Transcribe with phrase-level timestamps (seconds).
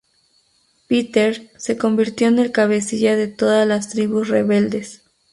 [0.87, 5.03] Peter se convierte en el cabecilla de todas las tribus rebeldes.